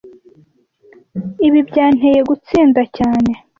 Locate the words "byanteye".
1.69-2.19